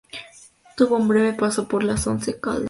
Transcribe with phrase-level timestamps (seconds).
[0.75, 2.59] Tuvo un breve paso por el Once Caldas.